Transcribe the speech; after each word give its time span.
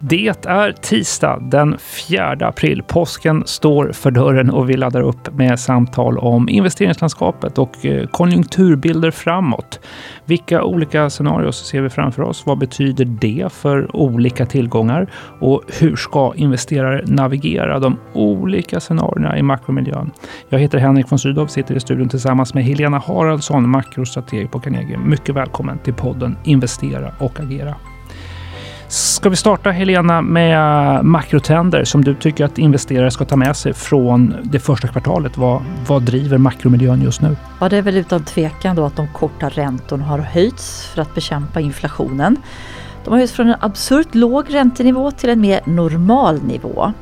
Det 0.00 0.46
är 0.46 0.72
tisdag 0.72 1.38
den 1.40 1.78
4 1.78 2.36
april. 2.40 2.82
Påsken 2.82 3.42
står 3.46 3.92
för 3.92 4.10
dörren 4.10 4.50
och 4.50 4.70
vi 4.70 4.76
laddar 4.76 5.00
upp 5.00 5.34
med 5.34 5.60
samtal 5.60 6.18
om 6.18 6.48
investeringslandskapet 6.48 7.58
och 7.58 7.86
eh, 7.86 8.06
konjunkturbilder 8.06 9.10
framåt. 9.10 9.80
Vilka 10.24 10.62
olika 10.62 11.10
scenarier 11.10 11.50
ser 11.50 11.80
vi 11.80 11.90
framför 11.90 12.22
oss? 12.22 12.46
Vad 12.46 12.58
betyder 12.58 13.04
det 13.04 13.52
för 13.52 13.96
olika 13.96 14.46
tillgångar? 14.46 15.10
Och 15.40 15.62
hur 15.80 15.96
ska 15.96 16.32
investerare 16.36 17.04
navigera 17.06 17.78
de 17.78 17.98
olika 18.12 18.80
scenarierna 18.80 19.38
i 19.38 19.42
makromiljön? 19.42 20.10
Jag 20.48 20.58
heter 20.58 20.78
Henrik 20.78 21.10
von 21.10 21.18
Sydow, 21.18 21.46
sitter 21.46 21.74
i 21.74 21.80
studion 21.80 22.08
tillsammans 22.08 22.54
med 22.54 22.64
Helena 22.64 22.98
Haraldsson, 22.98 23.68
makrostrateg 23.68 24.50
på 24.50 24.60
Carnegie. 24.60 24.98
Mycket 24.98 25.34
välkommen 25.34 25.78
till 25.78 25.94
podden 25.94 26.36
Investera 26.44 27.12
och 27.18 27.40
agera. 27.40 27.74
Ska 28.88 29.28
vi 29.28 29.36
starta 29.36 29.70
Helena 29.70 30.22
med 30.22 30.96
eh, 30.96 31.02
makrotrender 31.02 31.84
som 31.84 32.04
du 32.04 32.14
tycker 32.14 32.44
att 32.44 32.58
investerare 32.58 33.10
ska 33.10 33.24
ta 33.24 33.36
med 33.36 33.56
sig 33.56 33.74
från 33.74 34.36
det 34.42 34.58
första 34.58 34.88
kvartalet? 34.88 35.36
Vad, 35.36 35.62
vad 35.86 36.02
driver 36.02 36.38
makromiljön 36.38 37.02
just 37.02 37.20
nu? 37.20 37.36
Ja, 37.60 37.68
det 37.68 37.76
är 37.76 37.82
väl 37.82 37.96
utan 37.96 38.24
tvekan 38.24 38.76
då 38.76 38.84
att 38.84 38.96
de 38.96 39.08
korta 39.12 39.48
räntorna 39.48 40.04
har 40.04 40.18
höjts 40.18 40.86
för 40.86 41.02
att 41.02 41.14
bekämpa 41.14 41.60
inflationen. 41.60 42.36
De 43.04 43.10
har 43.10 43.18
höjts 43.18 43.32
från 43.32 43.48
en 43.48 43.56
absurt 43.60 44.14
låg 44.14 44.54
räntenivå 44.54 45.10
till 45.10 45.30
en 45.30 45.40
mer 45.40 45.60
normal 45.64 46.42
nivå. 46.42 46.92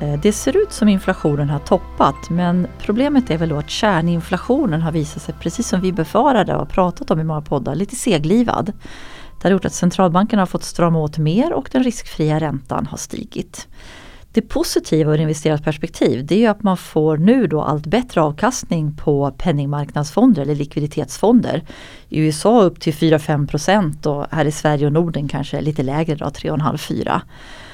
Eh, 0.00 0.20
det 0.22 0.32
ser 0.32 0.56
ut 0.56 0.72
som 0.72 0.88
inflationen 0.88 1.48
har 1.48 1.58
toppat 1.58 2.30
men 2.30 2.66
problemet 2.78 3.30
är 3.30 3.38
väl 3.38 3.48
då 3.48 3.56
att 3.56 3.70
kärninflationen 3.70 4.82
har 4.82 4.92
visat 4.92 5.22
sig, 5.22 5.34
precis 5.40 5.68
som 5.68 5.80
vi 5.80 5.92
befarade 5.92 6.52
och 6.52 6.58
har 6.58 6.66
pratat 6.66 7.10
om 7.10 7.20
i 7.20 7.24
många 7.24 7.40
poddar, 7.40 7.74
lite 7.74 7.96
seglivad. 7.96 8.72
Det 9.40 9.48
har 9.48 9.52
gjort 9.52 9.64
att 9.64 9.72
centralbankerna 9.72 10.42
har 10.42 10.46
fått 10.46 10.64
strama 10.64 10.98
åt 10.98 11.18
mer 11.18 11.52
och 11.52 11.68
den 11.72 11.84
riskfria 11.84 12.40
räntan 12.40 12.86
har 12.86 12.98
stigit. 12.98 13.68
Det 14.32 14.42
positiva 14.42 15.14
ur 15.14 15.20
investerat 15.20 15.64
perspektiv 15.64 16.26
det 16.26 16.44
är 16.44 16.50
att 16.50 16.62
man 16.62 16.76
får 16.76 17.16
nu 17.16 17.46
då 17.46 17.62
allt 17.62 17.86
bättre 17.86 18.20
avkastning 18.20 18.96
på 18.96 19.30
penningmarknadsfonder 19.38 20.42
eller 20.42 20.54
likviditetsfonder. 20.54 21.62
I 22.08 22.20
USA 22.20 22.62
upp 22.62 22.80
till 22.80 22.92
4-5 22.92 24.06
och 24.06 24.26
här 24.30 24.44
i 24.44 24.52
Sverige 24.52 24.86
och 24.86 24.92
Norden 24.92 25.28
kanske 25.28 25.60
lite 25.60 25.82
lägre 25.82 26.14
3,5-4. 26.14 27.20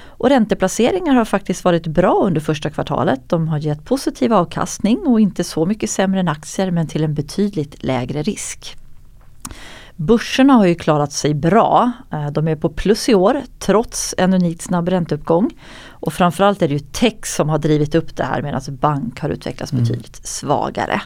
Och 0.08 0.28
ränteplaceringar 0.28 1.14
har 1.14 1.24
faktiskt 1.24 1.64
varit 1.64 1.86
bra 1.86 2.22
under 2.24 2.40
första 2.40 2.70
kvartalet. 2.70 3.20
De 3.28 3.48
har 3.48 3.58
gett 3.58 3.84
positiv 3.84 4.32
avkastning 4.32 4.98
och 4.98 5.20
inte 5.20 5.44
så 5.44 5.66
mycket 5.66 5.90
sämre 5.90 6.20
än 6.20 6.28
aktier 6.28 6.70
men 6.70 6.88
till 6.88 7.04
en 7.04 7.14
betydligt 7.14 7.84
lägre 7.84 8.22
risk. 8.22 8.76
Börserna 9.96 10.52
har 10.52 10.66
ju 10.66 10.74
klarat 10.74 11.12
sig 11.12 11.34
bra. 11.34 11.92
Eh, 12.12 12.30
de 12.30 12.48
är 12.48 12.56
på 12.56 12.68
plus 12.68 13.08
i 13.08 13.14
år 13.14 13.42
trots 13.58 14.14
en 14.18 14.34
unikt 14.34 14.62
snabb 14.62 14.88
ränteuppgång. 14.88 15.50
Och 15.90 16.12
framförallt 16.12 16.62
är 16.62 16.68
det 16.68 16.74
ju 16.74 16.80
tech 16.80 17.26
som 17.26 17.48
har 17.48 17.58
drivit 17.58 17.94
upp 17.94 18.16
det 18.16 18.24
här 18.24 18.42
medan 18.42 18.60
bank 18.68 19.20
har 19.20 19.28
utvecklats 19.28 19.72
mm. 19.72 19.84
betydligt 19.84 20.26
svagare. 20.26 21.02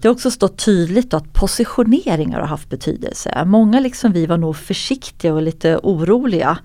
Det 0.00 0.08
har 0.08 0.12
också 0.12 0.30
stått 0.30 0.64
tydligt 0.64 1.14
att 1.14 1.32
positioneringar 1.32 2.40
har 2.40 2.46
haft 2.46 2.70
betydelse. 2.70 3.44
Många 3.46 3.80
liksom 3.80 4.12
vi 4.12 4.26
var 4.26 4.36
nog 4.36 4.56
försiktiga 4.56 5.34
och 5.34 5.42
lite 5.42 5.76
oroliga 5.82 6.58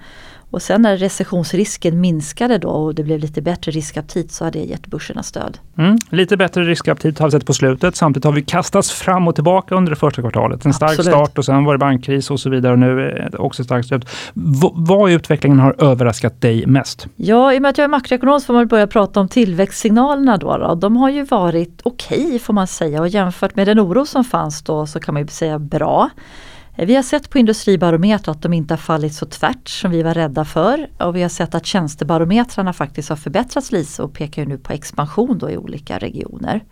och 0.56 0.62
sen 0.62 0.82
när 0.82 0.98
recessionsrisken 0.98 2.02
minskade 2.02 2.58
då 2.58 2.70
och 2.70 2.96
det 2.96 3.04
blev 3.04 3.20
lite 3.20 3.42
bättre 3.42 3.72
riskaptit 3.72 4.32
så 4.32 4.44
har 4.44 4.52
det 4.52 4.60
gett 4.60 4.88
börserna 4.88 5.24
stöd. 5.24 5.58
Mm, 5.78 5.98
lite 6.10 6.38
bättre 6.38 6.64
riskaptit 6.64 7.20
har 7.20 7.28
vi 7.28 7.32
sett 7.32 7.46
på 7.46 7.54
slutet. 7.54 7.96
Samtidigt 7.96 8.26
har 8.26 8.32
vi 8.32 8.42
kastats 8.42 8.92
fram 8.92 9.28
och 9.28 9.36
tillbaka 9.36 9.76
under 9.76 9.90
det 9.90 9.96
första 9.96 10.22
kvartalet. 10.22 10.66
En 10.66 10.74
stark 10.74 10.90
Absolut. 10.90 11.12
start 11.12 11.38
och 11.38 11.46
sen 11.46 11.64
var 11.64 11.74
det 11.74 11.78
bankkris 11.78 12.32
och 12.32 12.40
så 12.40 12.50
vidare. 12.50 12.74
Och 12.74 12.80
nu 12.80 13.30
också 13.38 13.64
starkt 13.64 13.86
stöd. 13.86 14.06
V 14.34 14.70
vad 14.74 15.12
i 15.12 15.14
utvecklingen 15.14 15.60
har 15.60 15.76
överraskat 15.84 16.42
dig 16.42 16.66
mest? 16.66 17.08
Ja, 17.16 17.54
i 17.54 17.58
och 17.58 17.62
med 17.62 17.70
att 17.70 17.78
jag 17.78 17.86
är 17.86 17.90
makroekonom 17.90 18.40
så 18.40 18.46
får 18.46 18.54
man 18.54 18.68
börja 18.68 18.88
prata 18.88 19.20
om 19.20 19.28
tillväxtsignalerna 19.28 20.38
då. 20.38 20.58
då. 20.58 20.76
De 20.76 20.98
har 20.98 21.10
ju 21.10 21.24
varit 21.24 21.82
okej 21.84 22.26
okay, 22.26 22.40
får 22.40 22.54
man 22.54 22.68
säga 22.68 23.02
och 23.02 23.08
jämfört 23.08 23.56
med 23.56 23.68
den 23.68 23.80
oro 23.80 24.06
som 24.06 24.24
fanns 24.24 24.62
då 24.62 24.86
så 24.86 25.00
kan 25.00 25.14
man 25.14 25.22
ju 25.22 25.28
säga 25.28 25.60
bra. 25.60 26.10
Vi 26.78 26.96
har 26.96 27.04
sett 27.04 27.30
på 27.30 27.40
Industribarometern 27.40 28.32
att 28.32 28.42
de 28.42 28.54
inte 28.54 28.74
har 28.74 28.78
fallit 28.80 29.14
så 29.14 29.26
tvärt 29.26 29.70
som 29.70 29.92
vi 29.92 30.04
var 30.04 30.14
rädda 30.14 30.46
för. 30.46 30.90
Och 31.00 31.16
vi 31.16 31.22
har 31.22 31.30
sett 31.30 31.56
att 31.56 31.66
tjänstebarometrarna 31.66 32.74
faktiskt 32.74 33.10
har 33.10 33.16
förbättrats 33.16 33.72
lite 33.72 34.04
och 34.04 34.14
pekar 34.14 34.46
nu 34.46 34.58
på 34.58 34.74
expansion 34.74 35.38
då 35.38 35.50
i 35.50 35.58
olika 35.58 35.98
regioner. 35.98 36.64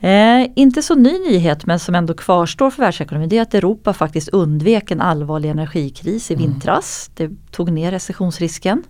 Eh, 0.00 0.50
inte 0.56 0.82
så 0.82 0.94
ny 0.94 1.18
nyhet 1.18 1.66
men 1.66 1.78
som 1.78 1.94
ändå 1.94 2.14
kvarstår 2.14 2.70
för 2.70 2.82
världsekonomin 2.82 3.28
det 3.28 3.38
är 3.38 3.42
att 3.42 3.54
Europa 3.54 3.92
faktiskt 3.92 4.28
undvek 4.28 4.90
en 4.90 5.00
allvarlig 5.00 5.50
energikris 5.50 6.30
i 6.30 6.34
mm. 6.34 6.46
vintras. 6.46 7.10
Det 7.14 7.30
tog 7.50 7.72
ner 7.72 7.90
recessionsrisken. 7.90 8.82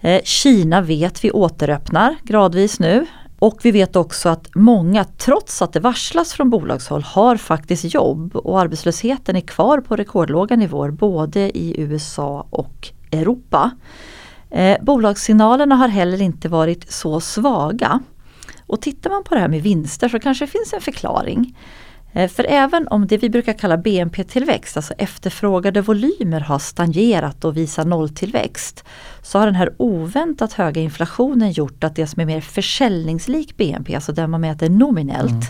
Eh, 0.00 0.20
Kina 0.24 0.80
vet 0.80 1.24
vi 1.24 1.30
återöppnar 1.30 2.16
gradvis 2.22 2.80
nu. 2.80 3.06
Och 3.40 3.58
vi 3.62 3.70
vet 3.70 3.96
också 3.96 4.28
att 4.28 4.54
många, 4.54 5.04
trots 5.04 5.62
att 5.62 5.72
det 5.72 5.80
varslas 5.80 6.32
från 6.32 6.50
bolagshåll, 6.50 7.02
har 7.02 7.36
faktiskt 7.36 7.94
jobb 7.94 8.36
och 8.36 8.60
arbetslösheten 8.60 9.36
är 9.36 9.40
kvar 9.40 9.80
på 9.80 9.96
rekordlåga 9.96 10.56
nivåer 10.56 10.90
både 10.90 11.58
i 11.58 11.74
USA 11.80 12.46
och 12.50 12.88
Europa. 13.12 13.70
Eh, 14.50 14.78
bolagssignalerna 14.82 15.74
har 15.74 15.88
heller 15.88 16.22
inte 16.22 16.48
varit 16.48 16.92
så 16.92 17.20
svaga. 17.20 18.00
Och 18.66 18.80
tittar 18.80 19.10
man 19.10 19.24
på 19.24 19.34
det 19.34 19.40
här 19.40 19.48
med 19.48 19.62
vinster 19.62 20.08
så 20.08 20.18
kanske 20.18 20.44
det 20.44 20.50
finns 20.50 20.72
en 20.72 20.80
förklaring. 20.80 21.56
Eh, 22.12 22.28
för 22.28 22.46
även 22.48 22.88
om 22.88 23.06
det 23.06 23.16
vi 23.16 23.30
brukar 23.30 23.52
kalla 23.52 23.76
BNP-tillväxt, 23.76 24.76
alltså 24.76 24.94
efterfrågade 24.94 25.80
volymer 25.80 26.40
har 26.40 26.58
stagnerat 26.58 27.44
och 27.44 27.56
visar 27.56 27.84
nolltillväxt, 27.84 28.84
så 29.22 29.38
har 29.38 29.46
den 29.46 29.54
här 29.54 29.70
oväntat 29.76 30.52
höga 30.52 30.80
inflationen 30.80 31.52
gjort 31.52 31.84
att 31.84 31.96
det 31.96 32.06
som 32.06 32.22
är 32.22 32.26
mer 32.26 32.40
försäljningslik 32.40 33.56
BNP, 33.56 33.94
alltså 33.94 34.12
den 34.12 34.30
man 34.30 34.40
mäter 34.40 34.68
nominellt, 34.68 35.30
mm. 35.30 35.42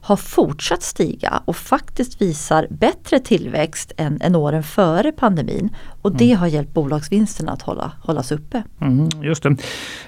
har 0.00 0.16
fortsatt 0.16 0.82
stiga 0.82 1.42
och 1.44 1.56
faktiskt 1.56 2.22
visar 2.22 2.66
bättre 2.70 3.18
tillväxt 3.18 3.92
än, 3.96 4.18
än 4.22 4.36
åren 4.36 4.62
före 4.62 5.12
pandemin. 5.12 5.76
Och 6.02 6.16
det 6.16 6.24
mm. 6.24 6.38
har 6.38 6.46
hjälpt 6.46 6.74
bolagsvinsterna 6.74 7.52
att 7.52 7.62
hålla, 7.62 7.92
hållas 8.02 8.32
uppe. 8.32 8.62
Mm, 8.80 9.08
just 9.22 9.42
det. 9.42 9.56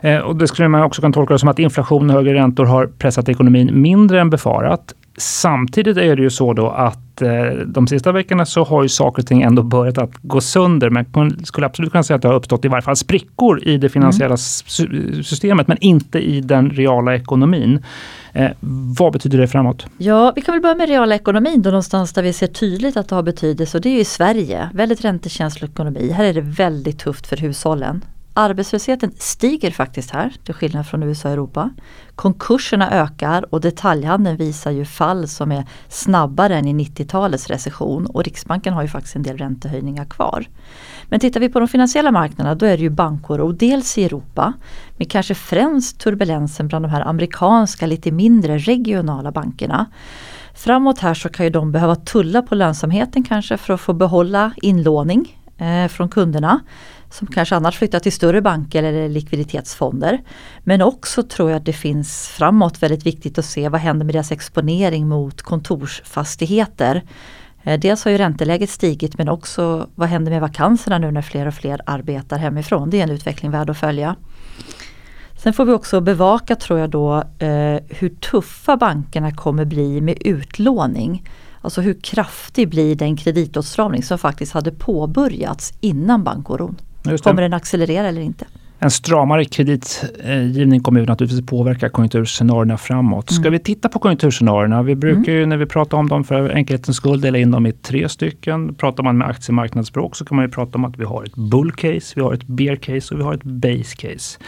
Eh, 0.01 0.19
och 0.19 0.37
det 0.37 0.49
skulle 0.49 0.69
man 0.69 0.83
också 0.83 1.01
kunna 1.01 1.13
tolka 1.13 1.39
som 1.39 1.49
att 1.49 1.59
inflation 1.59 2.11
och 2.11 2.17
högre 2.17 2.35
räntor 2.35 2.65
har 2.65 2.87
pressat 2.87 3.29
ekonomin 3.29 3.71
mindre 3.83 4.21
än 4.21 4.31
befarat. 4.31 4.95
Samtidigt 5.17 5.97
är 5.97 6.17
det 6.17 6.23
ju 6.23 6.31
så 6.31 6.53
då 6.53 6.71
att 6.71 7.23
eh, 7.23 7.45
de 7.67 7.87
sista 7.87 8.13
veckorna 8.13 8.47
så 8.47 8.65
har 8.65 8.83
ju 8.83 8.89
saker 8.89 9.23
och 9.23 9.27
ting 9.27 9.43
ändå 9.43 9.63
börjat 9.63 9.99
att 9.99 10.11
gå 10.23 10.41
sönder. 10.41 10.91
Man 10.91 11.45
skulle 11.45 11.67
absolut 11.67 11.93
kunna 11.93 12.03
säga 12.03 12.15
att 12.15 12.23
det 12.23 12.29
har 12.29 12.35
uppstått 12.35 12.65
i 12.65 12.69
varje 12.69 12.83
fall 12.83 12.97
sprickor 12.97 13.65
i 13.65 13.77
det 13.77 13.89
finansiella 13.89 14.37
mm. 14.81 15.23
systemet, 15.23 15.69
men 15.69 15.79
inte 15.81 16.19
i 16.19 16.41
den 16.41 16.71
reala 16.71 17.15
ekonomin. 17.15 17.85
Eh, 18.33 18.51
vad 18.97 19.13
betyder 19.13 19.39
det 19.39 19.49
framåt? 19.49 19.87
Ja, 19.99 20.33
vi 20.37 20.43
kan 20.43 20.55
väl 20.55 20.63
börja 20.63 20.75
med 20.75 20.89
reala 20.89 21.15
ekonomin 21.15 21.63
då 21.63 21.71
någonstans 21.71 22.13
där 22.13 22.23
vi 22.23 22.33
ser 22.33 22.47
tydligt 22.47 22.97
att 22.97 23.09
det 23.09 23.15
har 23.15 23.23
betydelse 23.23 23.79
och 23.79 23.83
det 23.83 23.89
är 23.89 23.95
ju 23.95 24.01
i 24.01 24.05
Sverige. 24.05 24.71
Väldigt 24.75 25.05
räntekänslig 25.05 25.69
ekonomi. 25.69 26.11
Här 26.11 26.25
är 26.25 26.35
det 26.35 26.41
väldigt 26.41 26.99
tufft 26.99 27.27
för 27.27 27.37
hushållen. 27.37 28.05
Arbetslösheten 28.37 29.13
stiger 29.19 29.71
faktiskt 29.71 30.11
här, 30.11 30.37
till 30.45 30.55
skillnad 30.55 30.87
från 30.87 31.03
USA 31.03 31.29
och 31.29 31.33
Europa. 31.33 31.71
Konkurserna 32.15 32.91
ökar 32.91 33.55
och 33.55 33.61
detaljhandeln 33.61 34.37
visar 34.37 34.71
ju 34.71 34.85
fall 34.85 35.29
som 35.29 35.53
är 35.53 35.65
snabbare 35.89 36.57
än 36.57 36.69
i 36.69 36.73
90-talets 36.73 37.47
recession 37.47 38.07
och 38.07 38.25
Riksbanken 38.25 38.75
har 38.75 38.83
ju 38.83 38.89
faktiskt 38.89 39.17
en 39.17 39.23
del 39.23 39.39
räntehöjningar 39.39 40.05
kvar. 40.05 40.47
Men 41.09 41.21
tittar 41.21 41.41
vi 41.41 41.49
på 41.49 41.59
de 41.59 41.69
finansiella 41.69 42.11
marknaderna 42.11 42.55
då 42.55 42.67
är 42.67 42.77
det 42.77 42.83
ju 42.83 42.91
bankoro, 42.91 43.53
dels 43.53 43.99
i 43.99 44.05
Europa 44.05 44.53
men 44.97 45.07
kanske 45.07 45.35
främst 45.35 46.01
turbulensen 46.01 46.69
bland 46.69 46.85
de 46.85 46.89
här 46.89 47.09
amerikanska 47.09 47.87
lite 47.87 48.13
mindre 48.13 48.59
regionala 48.59 49.33
bankerna. 49.33 49.87
Framåt 50.55 50.99
här 50.99 51.15
så 51.15 51.29
kan 51.29 51.47
ju 51.47 51.51
de 51.51 51.73
behöva 51.73 51.97
tulla 51.97 52.43
på 52.43 52.55
lönsamheten 52.55 53.23
kanske 53.23 53.57
för 53.57 53.75
att 53.75 53.81
få 53.81 53.93
behålla 53.93 54.53
inlåning 54.57 55.44
Eh, 55.65 55.89
från 55.89 56.09
kunderna 56.09 56.61
som 57.11 57.27
kanske 57.27 57.57
annars 57.57 57.79
flyttar 57.79 57.99
till 57.99 58.13
större 58.13 58.43
banker 58.43 58.83
eller 58.83 59.09
likviditetsfonder. 59.09 60.23
Men 60.65 60.83
också 60.83 61.23
tror 61.23 61.51
jag 61.51 61.57
att 61.57 61.65
det 61.65 61.73
finns 61.73 62.29
framåt 62.29 62.83
väldigt 62.83 63.07
viktigt 63.07 63.39
att 63.39 63.45
se 63.45 63.69
vad 63.69 63.81
händer 63.81 64.07
med 64.07 64.15
deras 64.15 64.33
exponering 64.33 65.09
mot 65.09 65.43
kontorsfastigheter. 65.43 67.03
Eh, 67.63 67.81
dels 67.81 68.05
har 68.05 68.11
ju 68.11 68.19
ränteläget 68.19 68.71
stigit 68.71 69.19
men 69.19 69.29
också 69.29 69.89
vad 69.95 70.09
händer 70.09 70.33
med 70.33 70.41
vakanserna 70.41 70.99
nu 70.99 71.11
när 71.11 71.23
fler 71.23 71.47
och 71.47 71.55
fler 71.55 71.81
arbetar 71.87 72.39
hemifrån. 72.39 72.91
Det 72.91 72.99
är 72.99 73.03
en 73.03 73.11
utveckling 73.11 73.51
värd 73.51 73.71
att 73.71 73.79
följa. 73.79 74.17
Sen 75.37 75.53
får 75.53 75.65
vi 75.65 75.73
också 75.73 76.01
bevaka 76.01 76.57
tror 76.57 76.79
jag 76.79 76.91
då 76.91 77.17
eh, 77.39 77.79
hur 77.89 78.09
tuffa 78.09 78.77
bankerna 78.77 79.33
kommer 79.33 79.65
bli 79.65 80.01
med 80.01 80.19
utlåning. 80.21 81.23
Alltså 81.65 81.81
hur 81.81 81.95
kraftig 82.01 82.69
blir 82.71 82.95
den 82.95 83.17
kreditåtstramning 83.17 84.03
som 84.03 84.19
faktiskt 84.19 84.53
hade 84.53 84.73
påbörjats 84.73 85.73
innan 85.81 86.25
bankoron. 86.25 86.77
Kommer 87.23 87.43
den 87.43 87.53
accelerera 87.53 88.09
eller 88.09 88.21
inte? 88.21 88.47
En 88.79 88.91
stramare 88.91 89.45
kreditgivning 89.45 90.81
kommer 90.81 91.01
ju 91.01 91.07
naturligtvis 91.07 91.47
påverka 91.47 91.89
konjunkturscenarierna 91.89 92.77
framåt. 92.77 93.31
Ska 93.31 93.41
mm. 93.41 93.53
vi 93.53 93.59
titta 93.59 93.89
på 93.89 93.99
konjunkturscenarierna? 93.99 94.83
Vi 94.83 94.97
brukar 94.97 95.33
ju 95.33 95.47
när 95.47 95.57
vi 95.57 95.67
pratar 95.67 95.99
om 95.99 96.09
dem 96.09 96.25
för 96.25 96.51
enkelhetens 96.51 96.97
skull 96.97 97.21
dela 97.21 97.39
in 97.39 97.51
dem 97.51 97.67
i 97.67 97.73
tre 97.73 98.09
stycken. 98.09 98.75
Pratar 98.75 99.03
man 99.03 99.19
med 99.19 99.29
aktiemarknadsspråk 99.29 100.17
så 100.17 100.25
kan 100.25 100.37
man 100.37 100.45
ju 100.45 100.51
prata 100.51 100.79
om 100.79 100.85
att 100.85 100.97
vi 100.97 101.05
har 101.05 101.25
ett 101.25 101.35
bull 101.35 101.73
case, 101.73 102.13
vi 102.17 102.21
har 102.21 102.33
ett 102.35 102.47
bear 102.47 102.77
case 102.77 103.15
och 103.15 103.21
vi 103.21 103.25
har 103.25 103.35
ett 103.35 103.43
base 103.43 103.97
case. 103.97 104.39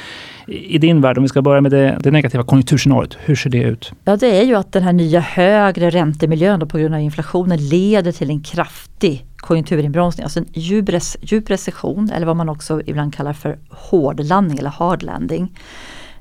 I 0.46 0.79
din 0.79 1.00
värld, 1.00 1.19
om 1.19 1.22
vi 1.25 1.29
ska 1.29 1.43
börja 1.43 1.61
med 1.61 1.70
det, 1.70 1.99
det 2.00 2.11
negativa 2.11 2.44
konjunkturscenariot, 2.44 3.19
hur 3.25 3.37
ser 3.37 3.50
det 3.50 3.62
ut? 3.62 3.93
Ja, 4.05 4.17
det 4.17 4.38
är 4.38 4.43
ju 4.43 4.55
att 4.55 4.72
den 4.72 4.82
här 4.82 4.93
nya 4.93 5.20
högre 5.20 5.90
räntemiljön 5.90 6.69
på 6.69 6.79
grund 6.79 6.94
av 6.94 7.00
inflationen 7.00 7.69
leder 7.69 8.12
till 8.12 8.31
en 8.31 8.43
kraftig 8.43 9.26
konjunkturinbromsning, 9.46 10.25
alltså 10.25 10.38
en 10.38 10.46
djup, 10.52 10.88
res, 10.88 11.16
djup 11.20 11.50
recession 11.50 12.10
eller 12.10 12.26
vad 12.26 12.37
man 12.37 12.48
också 12.48 12.82
ibland 12.87 13.14
kallar 13.14 13.32
för 13.32 13.58
hårdlandning 13.70 14.58
eller 14.58 14.70
hard 14.70 15.02
landing. 15.02 15.58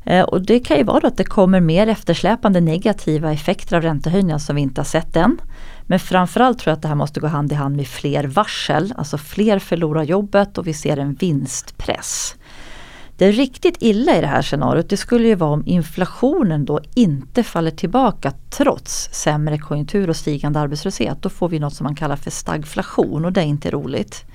Eh, 0.04 0.24
och 0.24 0.42
det 0.42 0.60
kan 0.60 0.77
ju 0.77 0.83
vara 0.83 1.00
då 1.00 1.07
att 1.07 1.18
det 1.18 1.24
kommer 1.24 1.60
mer 1.60 1.88
eftersläpande 1.88 2.62
negativa 2.62 3.31
effekter 3.31 3.75
av 3.75 3.81
räntehöjningar 3.81 4.38
som 4.38 4.56
vi 4.56 4.62
inte 4.62 4.81
har 4.81 4.86
sett 4.86 5.16
än. 5.16 5.38
Men 5.83 6.00
framförallt 6.00 6.60
tror 6.60 6.72
jag 6.72 6.75
att 6.75 6.81
det 6.81 6.88
här 6.88 6.95
måste 6.95 7.19
gå 7.19 7.27
hand 7.27 7.51
i 7.51 7.56
hand 7.56 7.75
med 7.75 7.88
fler 7.88 8.24
varsel, 8.24 8.94
alltså 8.98 9.18
fler 9.18 9.60
förlorar 9.60 10.04
jobbet 10.04 10.57
och 10.57 10.68
vi 10.68 10.74
ser 10.74 10.98
en 10.98 11.13
vinstpress. 11.13 12.36
Det 13.18 13.32
riktigt 13.32 13.78
illa 13.80 14.18
i 14.18 14.22
det 14.22 14.28
här 14.28 14.42
scenariot 14.42 14.90
det 14.90 14.98
skulle 14.98 15.28
ju 15.28 15.36
vara 15.36 15.52
om 15.52 15.64
inflationen 15.66 16.66
då 16.66 16.80
inte 16.96 17.44
faller 17.44 17.72
tillbaka 17.72 18.34
trots 18.50 19.10
sämre 19.12 19.58
konjunktur 19.58 20.10
och 20.10 20.16
stigande 20.16 20.60
arbetslöshet. 20.60 21.22
Då 21.22 21.30
får 21.30 21.50
vi 21.50 21.60
något 21.60 21.74
som 21.74 21.84
man 21.84 21.96
kallar 21.96 22.16
för 22.16 22.32
stagflation 22.32 23.26
och 23.26 23.34
det 23.34 23.42
är 23.42 23.46
inte 23.46 23.72
roligt. 23.72 24.26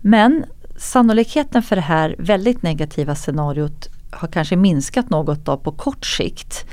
Men 0.00 0.44
sannolikheten 0.76 1.62
för 1.62 1.76
det 1.76 1.82
här 1.82 2.16
väldigt 2.18 2.62
negativa 2.62 3.14
scenariot 3.14 3.88
har 4.10 4.28
kanske 4.28 4.56
minskat 4.56 5.10
något 5.10 5.44
då 5.44 5.56
på 5.56 5.72
kort 5.72 6.06
sikt. 6.06 6.64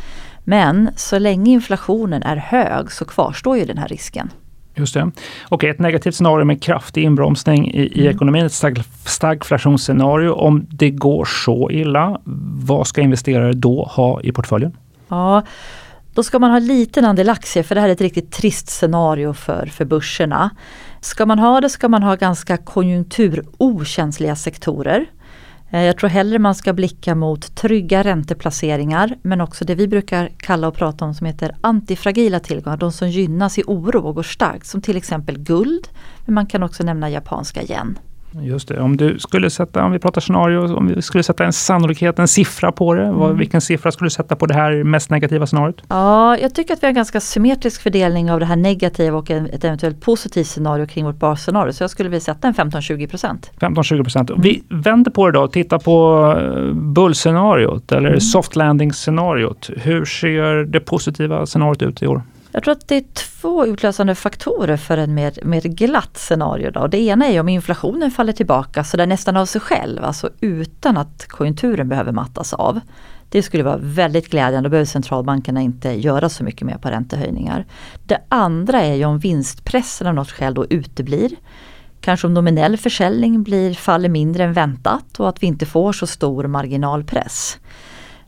Men 0.44 0.90
så 0.96 1.20
länge 1.20 1.52
inflationen 1.52 2.24
är 2.24 2.36
hög 2.36 2.92
så 2.92 3.06
kvarstår 3.06 3.58
ju 3.58 3.66
den 3.66 3.78
här 3.78 3.88
risken. 3.88 4.30
Just 4.80 4.94
det. 4.94 5.12
Okej, 5.50 5.70
ett 5.70 5.80
negativt 5.80 6.16
scenario 6.16 6.46
med 6.46 6.64
kraftig 6.64 7.04
inbromsning 7.04 7.72
i, 7.72 7.82
i 7.82 8.02
mm. 8.02 8.16
ekonomin, 8.16 8.46
ett 8.46 8.54
stag, 8.54 8.84
stagflationsscenario. 9.06 10.32
Om 10.32 10.66
det 10.70 10.90
går 10.90 11.26
så 11.26 11.72
illa, 11.72 12.20
vad 12.64 12.88
ska 12.88 13.02
investerare 13.02 13.54
då 13.54 13.84
ha 13.84 14.22
i 14.22 14.32
portföljen? 14.32 14.78
Ja, 15.08 15.44
då 16.14 16.24
ska 16.24 16.40
man 16.40 16.52
ha 16.52 16.60
liten 16.60 17.06
andel 17.06 17.30
aktier 17.30 17.64
för 17.64 17.76
det 17.76 17.82
här 17.82 17.90
är 17.90 17.94
ett 17.94 18.02
riktigt 18.02 18.32
trist 18.32 18.70
scenario 18.70 19.34
för, 19.34 19.66
för 19.66 19.86
börserna. 19.86 20.50
Ska 21.02 21.26
man 21.26 21.40
ha 21.40 21.62
det 21.62 21.70
ska 21.70 21.90
man 21.90 22.04
ha 22.04 22.16
ganska 22.16 22.58
konjunkturokänsliga 22.58 24.36
sektorer. 24.36 25.06
Eh, 25.72 25.82
jag 25.84 25.98
tror 25.98 26.10
hellre 26.10 26.40
man 26.40 26.56
ska 26.56 26.74
blicka 26.74 27.16
mot 27.16 27.56
trygga 27.56 28.04
ränteplaceringar 28.04 29.18
men 29.22 29.42
också 29.42 29.66
det 29.66 29.76
vi 29.76 29.88
brukar 29.88 30.32
kalla 30.38 30.68
och 30.68 30.76
prata 30.76 31.06
om 31.06 31.14
som 31.14 31.28
heter 31.28 31.56
antifragila 31.62 32.40
tillgångar. 32.40 32.78
De 32.78 32.92
som 32.92 33.10
gynnas 33.10 33.58
i 33.58 33.64
oro 33.68 34.08
och 34.08 34.16
går 34.16 34.24
starkt 34.24 34.66
som 34.68 34.82
till 34.82 34.98
exempel 34.98 35.38
guld. 35.38 35.88
Men 36.26 36.36
man 36.36 36.46
kan 36.46 36.64
också 36.64 36.84
nämna 36.84 37.10
japanska 37.10 37.64
yen. 37.64 38.00
Just 38.32 38.68
det. 38.68 38.80
Om 38.80 38.98
du 38.98 39.20
skulle 39.20 39.50
sätta, 39.50 39.84
om 39.84 39.92
vi 39.92 40.00
pratar 40.00 40.22
scenario, 40.22 40.76
om 40.76 40.88
vi 40.88 41.02
skulle 41.02 41.24
sätta 41.24 41.46
en 41.46 41.54
sannolikhet, 41.54 42.20
en 42.20 42.28
siffra 42.28 42.72
på 42.72 42.94
det. 42.94 43.06
Mm. 43.06 43.38
Vilken 43.38 43.62
siffra 43.62 43.92
skulle 43.92 44.06
du 44.06 44.12
sätta 44.12 44.36
på 44.36 44.46
det 44.46 44.54
här 44.54 44.84
mest 44.84 45.10
negativa 45.10 45.48
scenariot? 45.48 45.82
Ja, 45.88 46.38
jag 46.38 46.56
tycker 46.56 46.74
att 46.74 46.84
vi 46.84 46.88
har 46.88 46.90
en 46.90 46.96
ganska 46.96 47.20
symmetrisk 47.20 47.82
fördelning 47.82 48.32
av 48.32 48.40
det 48.40 48.46
här 48.46 48.56
negativa 48.56 49.18
och 49.18 49.32
ett 49.32 49.64
eventuellt 49.64 50.02
positivt 50.02 50.48
scenario 50.48 50.86
kring 50.86 51.06
vårt 51.06 51.20
basscenario. 51.20 51.74
Så 51.74 51.84
jag 51.84 51.90
skulle 51.90 52.10
vilja 52.10 52.22
sätta 52.22 52.48
en 52.48 52.54
15-20 52.54 53.08
procent. 53.08 53.52
15-20 53.60 54.04
procent. 54.04 54.30
Mm. 54.30 54.42
Vi 54.42 54.64
vänder 54.70 55.12
på 55.12 55.26
det 55.26 55.32
då 55.32 55.44
och 55.44 55.52
tittar 55.52 55.80
på 55.80 56.26
eh, 56.40 56.74
bullscenariot 56.74 57.92
eller 57.92 58.10
mm. 58.10 58.20
soft 58.20 58.56
landing 58.56 58.94
scenariot. 58.94 59.70
Hur 59.78 60.06
ser 60.06 60.66
det 60.66 60.80
positiva 60.80 61.46
scenariot 61.46 61.82
ut 61.82 62.02
i 62.04 62.08
år? 62.08 62.22
Jag 62.52 62.64
tror 62.64 62.72
att 62.72 62.88
det 62.88 62.96
är 62.96 63.04
två 63.14 63.66
utlösande 63.66 64.16
faktorer 64.16 64.78
för 64.78 64.98
en 64.98 65.14
mer, 65.14 65.34
mer 65.44 65.62
glatt 65.62 66.18
scenario. 66.18 66.72
Då. 66.72 66.88
Det 66.88 66.98
ena 66.98 67.28
är 67.28 67.40
om 67.40 67.50
inflationen 67.50 68.12
faller 68.12 68.34
tillbaka 68.34 68.84
så 68.84 68.98
där 68.98 69.08
nästan 69.08 69.38
av 69.38 69.46
sig 69.46 69.62
själv, 69.62 70.04
alltså 70.04 70.30
utan 70.42 70.98
att 70.98 71.26
konjunkturen 71.28 71.90
behöver 71.90 72.12
mattas 72.12 72.54
av. 72.54 72.80
Det 73.30 73.44
skulle 73.44 73.64
vara 73.64 73.78
väldigt 73.82 74.30
glädjande, 74.30 74.70
då 74.70 74.72
behöver 74.72 74.86
centralbankerna 74.86 75.62
inte 75.62 75.90
göra 75.90 76.30
så 76.30 76.44
mycket 76.44 76.68
mer 76.68 76.78
på 76.78 76.90
räntehöjningar. 76.90 77.66
Det 78.06 78.22
andra 78.30 78.82
är 78.82 78.96
ju 78.96 79.06
om 79.06 79.20
vinstpressen 79.20 80.08
av 80.08 80.14
något 80.14 80.32
skäl 80.32 80.54
då 80.54 80.66
uteblir. 80.70 81.32
Kanske 82.02 82.28
om 82.28 82.34
nominell 82.34 82.78
försäljning 82.78 83.44
blir, 83.44 83.74
faller 83.74 84.10
mindre 84.10 84.44
än 84.44 84.54
väntat 84.54 85.20
och 85.20 85.30
att 85.30 85.44
vi 85.44 85.48
inte 85.48 85.66
får 85.66 85.94
så 85.94 86.08
stor 86.08 86.48
marginalpress. 86.48 87.58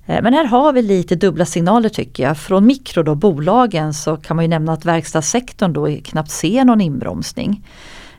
Eh, 0.06 0.22
men 0.22 0.34
här 0.34 0.46
har 0.46 0.74
vi 0.74 0.82
lite 0.82 1.16
dubbla 1.16 1.46
signaler 1.46 1.90
tycker 1.90 2.24
jag. 2.24 2.38
Från 2.38 2.66
mikro 2.66 3.04
då, 3.04 3.16
bolagen 3.16 3.94
så 3.94 4.18
kan 4.18 4.36
man 4.36 4.46
ju 4.46 4.50
nämna 4.50 4.74
att 4.74 4.86
verkstadssektorn 4.86 5.74
då 5.74 5.98
knappt 6.04 6.32
ser 6.32 6.66
någon 6.66 6.82
inbromsning. 6.82 7.68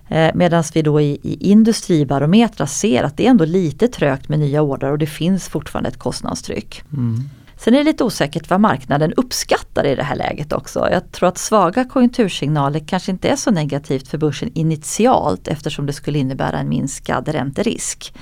Eh, 0.09 0.31
Medan 0.35 0.65
vi 0.75 0.83
då 0.83 1.01
i, 1.01 1.21
i 1.23 1.51
industribarometrar 1.51 2.67
ser 2.67 3.03
att 3.03 3.17
det 3.17 3.27
är 3.27 3.31
ändå 3.31 3.45
lite 3.45 3.89
trögt 3.89 4.29
med 4.29 4.39
nya 4.39 4.63
order 4.63 4.91
och 4.91 4.99
det 4.99 5.07
finns 5.07 5.49
fortfarande 5.49 5.89
ett 5.89 5.99
kostnadstryck. 5.99 6.83
Mm. 6.93 7.29
Sen 7.57 7.75
är 7.75 7.79
det 7.79 7.85
lite 7.85 8.05
osäkert 8.05 8.51
vad 8.51 8.61
marknaden 8.61 9.13
uppskattar 9.13 9.87
i 9.87 9.95
det 9.95 10.03
här 10.03 10.17
läget 10.17 10.53
också. 10.53 10.89
Jag 10.91 11.13
tror 11.13 11.29
att 11.29 11.39
svaga 11.39 11.85
konjunktursignaler 11.85 12.81
kanske 12.87 13.11
inte 13.11 13.29
är 13.29 13.37
så 13.37 13.51
negativt 13.51 14.09
för 14.09 14.19
börsen 14.19 14.51
initialt 14.55 15.49
eftersom 15.49 15.87
det 15.87 15.93
skulle 15.93 16.19
innebära 16.19 16.59
en 16.59 16.69
minskad 16.69 17.29
ränterisk. 17.29 18.15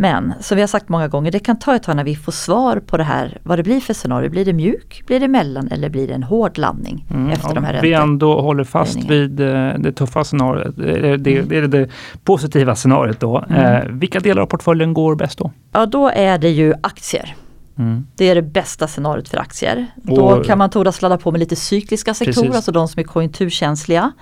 Men 0.00 0.34
som 0.40 0.56
vi 0.56 0.62
har 0.62 0.66
sagt 0.66 0.88
många 0.88 1.08
gånger, 1.08 1.30
det 1.30 1.38
kan 1.38 1.58
ta 1.58 1.76
ett 1.76 1.82
tag 1.82 1.96
när 1.96 2.04
vi 2.04 2.16
får 2.16 2.32
svar 2.32 2.76
på 2.86 2.96
det 2.96 3.04
här, 3.04 3.38
vad 3.42 3.58
det 3.58 3.62
blir 3.62 3.80
för 3.80 3.94
scenario. 3.94 4.30
Blir 4.30 4.44
det 4.44 4.52
mjuk, 4.52 5.02
blir 5.06 5.20
det 5.20 5.28
mellan 5.28 5.68
eller 5.68 5.88
blir 5.88 6.08
det 6.08 6.14
en 6.14 6.22
hård 6.22 6.58
landning? 6.58 7.06
Mm, 7.10 7.30
efter 7.30 7.54
de 7.54 7.64
här 7.64 7.82
vi 7.82 7.92
ändå 7.92 8.40
håller 8.40 8.64
fast 8.64 9.04
vid 9.04 9.40
eh, 9.40 9.70
det 9.78 9.92
tuffa 9.92 10.24
scenariot, 10.24 10.76
det, 10.76 11.16
det, 11.16 11.36
mm. 11.36 11.48
det 11.48 11.56
är 11.56 11.68
det 11.68 11.88
positiva 12.24 12.74
scenariot 12.74 13.20
då. 13.20 13.44
Mm. 13.48 13.64
Eh, 13.64 13.92
vilka 13.92 14.20
delar 14.20 14.42
av 14.42 14.46
portföljen 14.46 14.94
går 14.94 15.14
bäst 15.14 15.38
då? 15.38 15.50
Ja 15.72 15.86
då 15.86 16.08
är 16.08 16.38
det 16.38 16.50
ju 16.50 16.74
aktier. 16.80 17.34
Mm. 17.78 18.06
Det 18.16 18.28
är 18.28 18.34
det 18.34 18.42
bästa 18.42 18.86
scenariot 18.86 19.28
för 19.28 19.38
aktier. 19.38 19.86
Då 19.96 20.44
kan 20.44 20.58
man 20.58 20.70
tordas 20.70 21.02
ladda 21.02 21.18
på 21.18 21.30
med 21.30 21.38
lite 21.38 21.56
cykliska 21.56 22.14
sektorer, 22.14 22.34
Precis. 22.34 22.56
alltså 22.56 22.72
de 22.72 22.88
som 22.88 23.00
är 23.00 23.04
konjunkturkänsliga. 23.04 24.12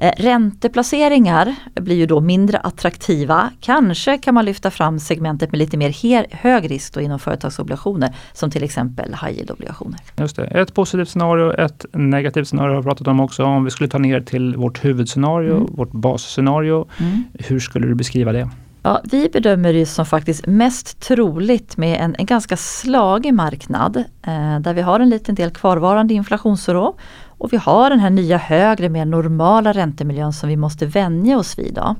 Eh, 0.00 0.12
ränteplaceringar 0.16 1.54
blir 1.74 1.96
ju 1.96 2.06
då 2.06 2.20
mindre 2.20 2.58
attraktiva. 2.58 3.50
Kanske 3.60 4.18
kan 4.18 4.34
man 4.34 4.44
lyfta 4.44 4.70
fram 4.70 4.98
segmentet 4.98 5.52
med 5.52 5.58
lite 5.58 5.76
mer 5.76 6.26
hög 6.30 6.70
risk 6.70 6.94
då 6.94 7.00
inom 7.00 7.18
företagsobligationer 7.18 8.14
som 8.32 8.50
till 8.50 8.64
exempel 8.64 9.10
high 9.10 9.38
yield-obligationer. 9.38 10.00
Just 10.16 10.36
det. 10.36 10.44
Ett 10.44 10.74
positivt 10.74 11.08
scenario, 11.08 11.52
ett 11.52 11.86
negativt 11.92 12.48
scenario 12.48 12.74
har 12.74 12.82
vi 12.82 12.88
pratat 12.88 13.06
om 13.06 13.20
också. 13.20 13.44
Om 13.44 13.64
vi 13.64 13.70
skulle 13.70 13.88
ta 13.88 13.98
ner 13.98 14.20
till 14.20 14.56
vårt 14.56 14.84
huvudscenario, 14.84 15.56
mm. 15.56 15.66
vårt 15.74 15.92
basscenario. 15.92 16.88
Mm. 17.00 17.24
Hur 17.34 17.60
skulle 17.60 17.86
du 17.86 17.94
beskriva 17.94 18.32
det? 18.32 18.48
Ja, 18.82 19.00
vi 19.04 19.28
bedömer 19.32 19.72
det 19.72 19.86
som 19.86 20.06
faktiskt 20.06 20.46
mest 20.46 21.00
troligt 21.00 21.76
med 21.76 22.00
en, 22.00 22.14
en 22.18 22.26
ganska 22.26 22.56
slagig 22.56 23.34
marknad 23.34 23.96
eh, 23.96 24.60
där 24.60 24.74
vi 24.74 24.80
har 24.80 25.00
en 25.00 25.08
liten 25.08 25.34
del 25.34 25.50
kvarvarande 25.50 26.14
inflationsoro 26.14 26.96
och 27.38 27.52
vi 27.52 27.56
har 27.56 27.90
den 27.90 28.00
här 28.00 28.10
nya 28.10 28.36
högre, 28.36 28.88
mer 28.88 29.04
normala 29.04 29.72
räntemiljön 29.72 30.32
som 30.32 30.48
vi 30.48 30.56
måste 30.56 30.86
vänja 30.86 31.38
oss 31.38 31.58
vid. 31.58 31.74
Då. 31.74 31.96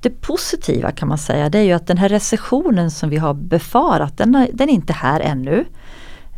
Det 0.00 0.10
positiva 0.10 0.90
kan 0.90 1.08
man 1.08 1.18
säga 1.18 1.48
det 1.48 1.58
är 1.58 1.62
ju 1.62 1.72
att 1.72 1.86
den 1.86 1.98
här 1.98 2.08
recessionen 2.08 2.90
som 2.90 3.10
vi 3.10 3.16
har 3.16 3.34
befarat 3.34 4.18
den, 4.18 4.34
är, 4.34 4.50
den 4.52 4.68
är 4.68 4.72
inte 4.72 4.92
här 4.92 5.20
ännu. 5.20 5.64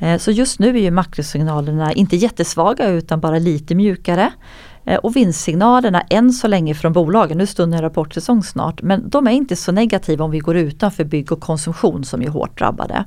Eh, 0.01 0.19
så 0.19 0.31
just 0.31 0.59
nu 0.59 0.69
är 0.69 0.81
ju 0.81 0.91
makrosignalerna 0.91 1.93
inte 1.93 2.17
jättesvaga 2.17 2.89
utan 2.89 3.21
bara 3.21 3.39
lite 3.39 3.75
mjukare. 3.75 4.33
Eh, 4.85 4.97
och 4.99 5.17
vinstsignalerna 5.17 6.01
än 6.01 6.33
så 6.33 6.49
länge 6.49 6.75
från 6.75 6.93
bolagen, 6.93 7.39
nu 7.39 7.47
stundar 7.47 7.83
rapportsäsong 7.83 8.43
snart, 8.43 8.83
men 8.83 9.09
de 9.09 9.27
är 9.27 9.31
inte 9.31 9.57
så 9.57 9.73
negativa 9.73 10.25
om 10.25 10.31
vi 10.31 10.39
går 10.39 10.57
utanför 10.57 11.05
bygg 11.05 11.33
och 11.33 11.41
konsumtion 11.41 12.05
som 12.05 12.23
är 12.23 12.29
hårt 12.29 12.59
drabbade. 12.59 13.05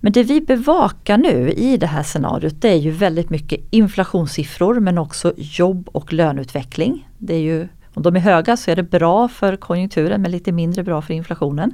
Men 0.00 0.12
det 0.12 0.22
vi 0.22 0.40
bevakar 0.40 1.18
nu 1.18 1.50
i 1.50 1.76
det 1.76 1.86
här 1.86 2.02
scenariot 2.02 2.54
det 2.60 2.68
är 2.68 2.76
ju 2.76 2.90
väldigt 2.90 3.30
mycket 3.30 3.60
inflationssiffror 3.70 4.80
men 4.80 4.98
också 4.98 5.32
jobb 5.36 5.88
och 5.92 6.12
löneutveckling. 6.12 7.08
Det 7.18 7.34
är 7.34 7.40
ju, 7.40 7.68
om 7.94 8.02
de 8.02 8.16
är 8.16 8.20
höga 8.20 8.56
så 8.56 8.70
är 8.70 8.76
det 8.76 8.82
bra 8.82 9.28
för 9.28 9.56
konjunkturen 9.56 10.22
men 10.22 10.30
lite 10.30 10.52
mindre 10.52 10.82
bra 10.82 11.02
för 11.02 11.14
inflationen. 11.14 11.72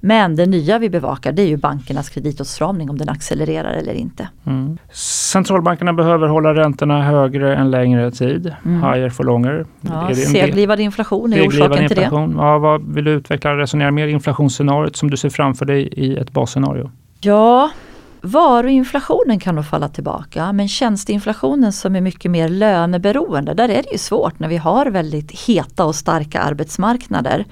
Men 0.00 0.36
det 0.36 0.46
nya 0.46 0.78
vi 0.78 0.90
bevakar 0.90 1.32
det 1.32 1.42
är 1.42 1.46
ju 1.46 1.56
bankernas 1.56 2.10
kreditåtstramning 2.10 2.90
om 2.90 2.98
den 2.98 3.08
accelererar 3.08 3.72
eller 3.72 3.94
inte. 3.94 4.28
Mm. 4.46 4.78
Centralbankerna 5.32 5.92
behöver 5.92 6.28
hålla 6.28 6.54
räntorna 6.54 7.02
högre 7.02 7.56
en 7.56 7.70
längre 7.70 8.10
tid. 8.10 8.54
Mm. 8.64 8.92
Higher 8.92 9.10
for 9.10 9.24
longer. 9.24 9.66
Ja, 9.80 10.14
seglivad 10.14 10.80
inflation 10.80 11.32
är 11.32 11.48
orsaken 11.48 11.88
till 11.88 11.96
det. 11.96 12.08
Ja, 12.36 12.58
vad 12.58 12.94
vill 12.94 13.04
du 13.04 13.10
utveckla 13.10 13.56
resonera 13.56 13.90
mer 13.90 14.06
inflationsscenariot 14.08 14.96
som 14.96 15.10
du 15.10 15.16
ser 15.16 15.30
framför 15.30 15.64
dig 15.64 15.82
i 15.82 16.16
ett 16.16 16.30
basscenario? 16.30 16.90
Ja, 17.24 17.70
varuinflationen 18.20 19.40
kan 19.40 19.54
nog 19.54 19.66
falla 19.66 19.88
tillbaka 19.88 20.52
men 20.52 20.68
tjänsteinflationen 20.68 21.72
som 21.72 21.96
är 21.96 22.00
mycket 22.00 22.30
mer 22.30 22.48
löneberoende, 22.48 23.54
där 23.54 23.68
är 23.68 23.82
det 23.82 23.92
ju 23.92 23.98
svårt 23.98 24.38
när 24.38 24.48
vi 24.48 24.56
har 24.56 24.86
väldigt 24.86 25.40
heta 25.40 25.84
och 25.84 25.94
starka 25.94 26.40
arbetsmarknader. 26.40 27.44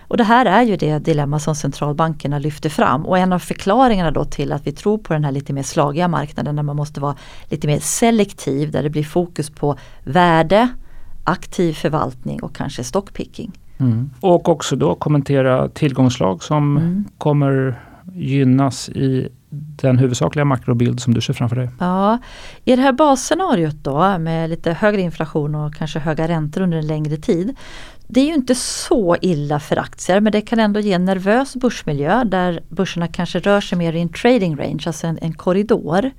Och 0.00 0.16
det 0.16 0.24
här 0.24 0.46
är 0.46 0.62
ju 0.62 0.76
det 0.76 0.98
dilemma 0.98 1.38
som 1.38 1.54
centralbankerna 1.54 2.38
lyfter 2.38 2.70
fram 2.70 3.06
och 3.06 3.18
en 3.18 3.32
av 3.32 3.38
förklaringarna 3.38 4.10
då 4.10 4.24
till 4.24 4.52
att 4.52 4.66
vi 4.66 4.72
tror 4.72 4.98
på 4.98 5.12
den 5.12 5.24
här 5.24 5.32
lite 5.32 5.52
mer 5.52 5.62
slagiga 5.62 6.08
marknaden 6.08 6.56
där 6.56 6.62
man 6.62 6.76
måste 6.76 7.00
vara 7.00 7.16
lite 7.48 7.66
mer 7.66 7.78
selektiv, 7.78 8.70
där 8.70 8.82
det 8.82 8.90
blir 8.90 9.04
fokus 9.04 9.50
på 9.50 9.78
värde, 10.04 10.68
aktiv 11.24 11.72
förvaltning 11.72 12.42
och 12.42 12.56
kanske 12.56 12.84
stockpicking. 12.84 13.52
Mm. 13.78 14.10
Och 14.20 14.48
också 14.48 14.76
då 14.76 14.94
kommentera 14.94 15.68
tillgångslag 15.68 16.42
som 16.42 16.76
mm. 16.76 17.04
kommer 17.18 17.82
gynnas 18.14 18.88
i 18.88 19.28
den 19.50 19.98
huvudsakliga 19.98 20.44
makrobild 20.44 21.00
som 21.00 21.14
du 21.14 21.20
ser 21.20 21.32
framför 21.32 21.56
dig? 21.56 21.68
Ja, 21.80 22.18
i 22.64 22.76
det 22.76 22.82
här 22.82 22.92
basscenariot 22.92 23.76
då 23.82 24.18
med 24.18 24.50
lite 24.50 24.72
högre 24.72 25.00
inflation 25.00 25.54
och 25.54 25.74
kanske 25.74 25.98
höga 25.98 26.28
räntor 26.28 26.60
under 26.60 26.78
en 26.78 26.86
längre 26.86 27.16
tid. 27.16 27.56
Det 28.06 28.20
är 28.20 28.24
ju 28.24 28.34
inte 28.34 28.54
så 28.54 29.16
illa 29.20 29.60
för 29.60 29.76
aktier 29.78 30.20
men 30.20 30.32
det 30.32 30.40
kan 30.40 30.58
ändå 30.58 30.80
ge 30.80 30.92
en 30.92 31.04
nervös 31.04 31.56
börsmiljö 31.56 32.24
där 32.24 32.60
börserna 32.68 33.08
kanske 33.08 33.38
rör 33.38 33.60
sig 33.60 33.78
mer 33.78 33.92
i 33.92 34.00
en 34.00 34.08
trading 34.08 34.56
range, 34.56 34.82
alltså 34.86 35.06
en, 35.06 35.18
en 35.22 35.32
korridor. 35.32 36.10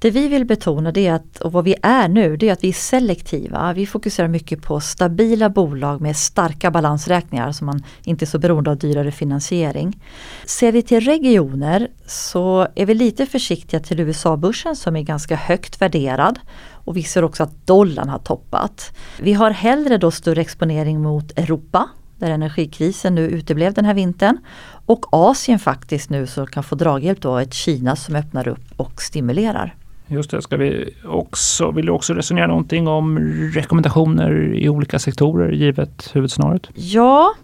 Det 0.00 0.10
vi 0.10 0.28
vill 0.28 0.44
betona 0.44 0.92
det 0.92 1.06
är 1.06 1.12
att, 1.12 1.40
och 1.40 1.52
vad 1.52 1.64
vi 1.64 1.74
är 1.82 2.08
nu, 2.08 2.36
det 2.36 2.48
är 2.48 2.52
att 2.52 2.64
vi 2.64 2.68
är 2.68 2.72
selektiva. 2.72 3.72
Vi 3.72 3.86
fokuserar 3.86 4.28
mycket 4.28 4.62
på 4.62 4.80
stabila 4.80 5.48
bolag 5.48 6.00
med 6.00 6.16
starka 6.16 6.70
balansräkningar 6.70 7.52
så 7.52 7.64
man 7.64 7.84
inte 8.04 8.24
är 8.24 8.26
så 8.26 8.38
beroende 8.38 8.70
av 8.70 8.76
dyrare 8.76 9.12
finansiering. 9.12 10.02
Ser 10.44 10.72
vi 10.72 10.82
till 10.82 11.00
regioner 11.00 11.88
så 12.06 12.68
är 12.74 12.86
vi 12.86 12.94
lite 12.94 13.26
försiktiga 13.26 13.80
till 13.80 14.00
USA-börsen 14.00 14.76
som 14.76 14.96
är 14.96 15.02
ganska 15.02 15.36
högt 15.36 15.80
värderad. 15.80 16.38
Och 16.70 16.96
vi 16.96 17.02
ser 17.02 17.24
också 17.24 17.42
att 17.42 17.66
dollarn 17.66 18.08
har 18.08 18.18
toppat. 18.18 18.96
Vi 19.20 19.32
har 19.32 19.50
hellre 19.50 19.98
då 19.98 20.10
större 20.10 20.40
exponering 20.40 21.02
mot 21.02 21.38
Europa 21.38 21.88
där 22.16 22.30
energikrisen 22.30 23.14
nu 23.14 23.28
uteblev 23.28 23.74
den 23.74 23.84
här 23.84 23.94
vintern. 23.94 24.38
Och 24.86 25.06
Asien 25.10 25.58
faktiskt 25.58 26.10
nu 26.10 26.26
så 26.26 26.46
kan 26.46 26.62
få 26.62 26.74
draghjälp 26.74 27.20
då 27.20 27.30
av 27.30 27.40
ett 27.40 27.54
Kina 27.54 27.96
som 27.96 28.16
öppnar 28.16 28.48
upp 28.48 28.72
och 28.76 29.02
stimulerar. 29.02 29.74
Just 30.08 30.30
det, 30.30 30.42
ska 30.42 30.56
vi 30.56 30.94
också, 31.04 31.70
vill 31.70 31.86
du 31.86 31.92
också 31.92 32.14
resonera 32.14 32.46
någonting 32.46 32.88
om 32.88 33.18
rekommendationer 33.54 34.54
i 34.54 34.68
olika 34.68 34.98
sektorer 34.98 35.52
givet 35.52 36.10
huvudscenariot? 36.14 36.70
Ja, 36.74 37.34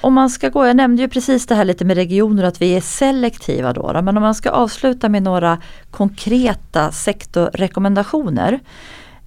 om 0.00 0.14
man 0.14 0.30
ska 0.30 0.48
gå, 0.48 0.66
jag 0.66 0.76
nämnde 0.76 1.02
ju 1.02 1.08
precis 1.08 1.46
det 1.46 1.54
här 1.54 1.64
lite 1.64 1.84
med 1.84 1.96
regioner 1.96 2.44
att 2.44 2.62
vi 2.62 2.76
är 2.76 2.80
selektiva 2.80 3.72
då, 3.72 3.92
då 3.92 4.02
men 4.02 4.16
om 4.16 4.22
man 4.22 4.34
ska 4.34 4.50
avsluta 4.50 5.08
med 5.08 5.22
några 5.22 5.58
konkreta 5.90 6.92
sektorrekommendationer 6.92 8.60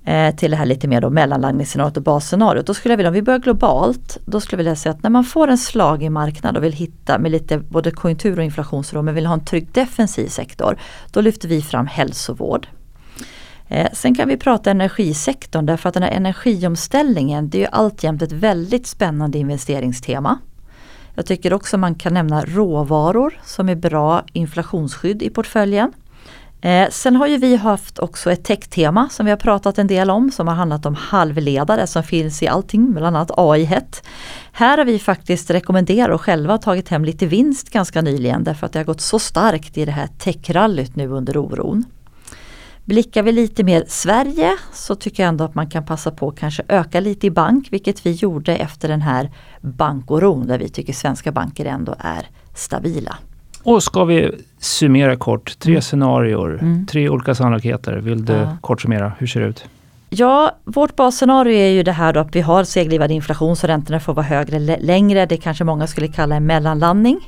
eh, 0.05 0.35
till 0.35 0.51
det 0.51 0.57
här 0.57 0.65
lite 0.65 0.87
mer 0.87 1.01
då 1.01 1.09
mellanlandningsscenariot 1.09 1.97
och 1.97 2.03
basscenariot. 2.03 2.65
Då 2.65 2.73
skulle 2.73 2.91
jag 2.91 2.97
vilja, 2.97 3.09
om 3.09 3.13
vi 3.13 3.21
börjar 3.21 3.39
globalt, 3.39 4.17
då 4.25 4.39
skulle 4.41 4.55
jag 4.55 4.63
vilja 4.63 4.75
säga 4.75 4.93
att 4.93 5.03
när 5.03 5.09
man 5.09 5.23
får 5.23 5.47
en 5.47 5.57
slagig 5.57 6.11
marknad 6.11 6.57
och 6.57 6.63
vill 6.63 6.73
hitta 6.73 7.19
med 7.19 7.31
lite 7.31 7.57
både 7.57 7.91
konjunktur 7.91 8.37
och 8.37 8.43
inflationsråd 8.43 9.05
men 9.05 9.15
vill 9.15 9.25
ha 9.25 9.33
en 9.33 9.45
trygg 9.45 9.71
defensiv 9.71 10.27
sektor, 10.27 10.77
då 11.11 11.21
lyfter 11.21 11.47
vi 11.47 11.61
fram 11.61 11.87
hälsovård. 11.87 12.67
Eh, 13.67 13.87
sen 13.93 14.15
kan 14.15 14.27
vi 14.27 14.37
prata 14.37 14.71
energisektorn 14.71 15.65
därför 15.65 15.89
att 15.89 15.93
den 15.93 16.03
här 16.03 16.11
energiomställningen 16.11 17.49
det 17.49 17.57
är 17.57 17.61
ju 17.61 17.67
alltjämt 17.71 18.21
ett 18.21 18.31
väldigt 18.31 18.87
spännande 18.87 19.37
investeringstema. 19.37 20.39
Jag 21.15 21.25
tycker 21.25 21.53
också 21.53 21.77
man 21.77 21.95
kan 21.95 22.13
nämna 22.13 22.45
råvaror 22.45 23.39
som 23.45 23.69
är 23.69 23.75
bra 23.75 24.23
inflationsskydd 24.33 25.23
i 25.23 25.29
portföljen. 25.29 25.93
Eh, 26.61 26.89
sen 26.89 27.15
har 27.15 27.27
ju 27.27 27.37
vi 27.37 27.55
haft 27.55 27.99
också 27.99 28.31
ett 28.31 28.43
techtema 28.43 29.09
som 29.09 29.25
vi 29.25 29.29
har 29.29 29.37
pratat 29.37 29.77
en 29.77 29.87
del 29.87 30.09
om 30.09 30.31
som 30.31 30.47
har 30.47 30.55
handlat 30.55 30.85
om 30.85 30.95
halvledare 30.95 31.87
som 31.87 32.03
finns 32.03 32.43
i 32.43 32.47
allting, 32.47 32.93
bland 32.93 33.17
annat 33.17 33.31
AI-het. 33.37 34.03
Här 34.51 34.77
har 34.77 34.85
vi 34.85 34.99
faktiskt 34.99 35.49
rekommenderat 35.49 36.15
och 36.15 36.21
själva 36.21 36.57
tagit 36.57 36.89
hem 36.89 37.05
lite 37.05 37.25
vinst 37.25 37.69
ganska 37.69 38.01
nyligen 38.01 38.43
därför 38.43 38.65
att 38.65 38.73
det 38.73 38.79
har 38.79 38.85
gått 38.85 39.01
så 39.01 39.19
starkt 39.19 39.77
i 39.77 39.85
det 39.85 39.91
här 39.91 40.07
tech-rallyt 40.07 40.95
nu 40.95 41.07
under 41.07 41.37
oron. 41.37 41.85
Blickar 42.87 43.23
vi 43.23 43.31
lite 43.31 43.63
mer 43.63 43.83
Sverige 43.87 44.53
så 44.73 44.95
tycker 44.95 45.23
jag 45.23 45.27
ändå 45.27 45.43
att 45.43 45.55
man 45.55 45.69
kan 45.69 45.85
passa 45.85 46.11
på 46.11 46.29
att 46.29 46.39
kanske 46.39 46.63
öka 46.67 46.99
lite 46.99 47.27
i 47.27 47.31
bank, 47.31 47.67
vilket 47.71 48.05
vi 48.05 48.11
gjorde 48.11 48.55
efter 48.55 48.87
den 48.87 49.01
här 49.01 49.31
bankoron 49.61 50.47
där 50.47 50.59
vi 50.59 50.69
tycker 50.69 50.93
svenska 50.93 51.31
banker 51.31 51.65
ändå 51.65 51.95
är 51.99 52.27
stabila. 52.55 53.17
Och 53.63 53.83
ska 53.83 54.03
vi 54.03 54.31
summera 54.59 55.15
kort, 55.15 55.59
tre 55.59 55.71
mm. 55.71 55.81
scenarier, 55.81 56.57
mm. 56.61 56.85
tre 56.85 57.09
olika 57.09 57.35
sannolikheter. 57.35 57.97
Vill 57.97 58.25
du 58.25 58.33
ja. 58.33 58.57
kort 58.61 58.81
summera, 58.81 59.11
hur 59.17 59.27
ser 59.27 59.39
det 59.39 59.47
ut? 59.47 59.65
Ja, 60.09 60.51
vårt 60.63 60.95
basscenario 60.95 61.53
är 61.53 61.69
ju 61.69 61.83
det 61.83 61.91
här 61.91 62.13
då 62.13 62.19
att 62.19 62.35
vi 62.35 62.41
har 62.41 62.63
seglivad 62.63 63.11
inflation 63.11 63.55
så 63.55 63.67
räntorna 63.67 63.99
får 63.99 64.13
vara 64.13 64.25
högre 64.25 64.59
längre. 64.79 65.25
Det 65.25 65.37
kanske 65.37 65.63
många 65.63 65.87
skulle 65.87 66.07
kalla 66.07 66.35
en 66.35 66.45
mellanlandning. 66.45 67.19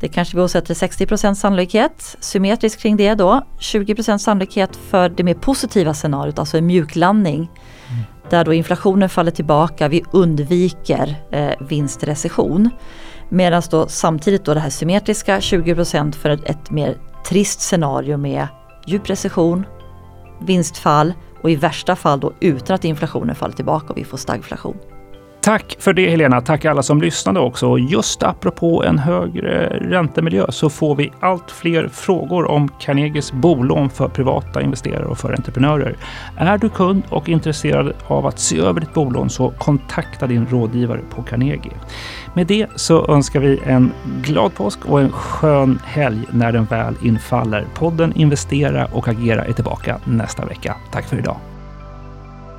Det 0.00 0.08
kanske 0.08 0.36
vi 0.36 0.42
åsätter 0.42 0.74
60% 0.74 1.34
sannolikhet. 1.34 2.16
Symmetriskt 2.20 2.82
kring 2.82 2.96
det 2.96 3.14
då. 3.14 3.42
20% 3.58 4.18
sannolikhet 4.18 4.76
för 4.76 5.08
det 5.08 5.22
mer 5.22 5.34
positiva 5.34 5.94
scenariot, 5.94 6.38
alltså 6.38 6.58
en 6.58 6.66
mjuklandning. 6.66 7.36
Mm. 7.36 8.02
Där 8.30 8.44
då 8.44 8.52
inflationen 8.52 9.08
faller 9.08 9.30
tillbaka, 9.30 9.88
vi 9.88 10.04
undviker 10.12 11.16
eh, 11.30 11.50
vinstrecession. 11.60 12.70
Medan 13.28 13.62
då 13.70 13.88
samtidigt 13.88 14.44
då 14.44 14.54
det 14.54 14.60
här 14.60 14.70
symmetriska 14.70 15.38
20% 15.38 16.12
för 16.12 16.30
ett, 16.30 16.44
ett 16.44 16.70
mer 16.70 16.96
trist 17.28 17.60
scenario 17.60 18.16
med 18.16 18.46
djup 18.86 19.10
recession, 19.10 19.66
vinstfall 20.40 21.12
och 21.42 21.50
i 21.50 21.56
värsta 21.56 21.96
fall 21.96 22.20
då 22.20 22.32
utan 22.40 22.74
att 22.74 22.84
inflationen 22.84 23.34
faller 23.34 23.54
tillbaka 23.54 23.86
och 23.92 23.98
vi 23.98 24.04
får 24.04 24.18
stagflation. 24.18 24.76
Tack 25.46 25.76
för 25.78 25.92
det 25.92 26.10
Helena. 26.10 26.40
Tack 26.40 26.64
alla 26.64 26.82
som 26.82 27.00
lyssnade 27.00 27.40
också. 27.40 27.78
Just 27.78 28.22
apropå 28.22 28.84
en 28.84 28.98
högre 28.98 29.66
räntemiljö 29.68 30.46
så 30.48 30.70
får 30.70 30.96
vi 30.96 31.12
allt 31.20 31.50
fler 31.50 31.88
frågor 31.88 32.50
om 32.50 32.68
Carnegies 32.68 33.32
bolån 33.32 33.90
för 33.90 34.08
privata 34.08 34.62
investerare 34.62 35.04
och 35.04 35.18
för 35.18 35.32
entreprenörer. 35.32 35.96
Är 36.36 36.58
du 36.58 36.68
kund 36.68 37.02
och 37.08 37.28
intresserad 37.28 37.92
av 38.06 38.26
att 38.26 38.38
se 38.38 38.58
över 38.58 38.80
ditt 38.80 38.94
bolån 38.94 39.30
så 39.30 39.50
kontakta 39.50 40.26
din 40.26 40.46
rådgivare 40.46 41.00
på 41.10 41.22
Carnegie. 41.22 41.72
Med 42.34 42.46
det 42.46 42.66
så 42.76 43.06
önskar 43.06 43.40
vi 43.40 43.60
en 43.64 43.92
glad 44.22 44.54
påsk 44.54 44.86
och 44.86 45.00
en 45.00 45.12
skön 45.12 45.78
helg 45.84 46.26
när 46.30 46.52
den 46.52 46.64
väl 46.64 46.94
infaller. 47.02 47.64
Podden 47.74 48.12
Investera 48.16 48.86
och 48.86 49.08
Agera 49.08 49.44
är 49.44 49.52
tillbaka 49.52 49.98
nästa 50.04 50.44
vecka. 50.44 50.76
Tack 50.92 51.04
för 51.04 51.18
idag. 51.18 51.36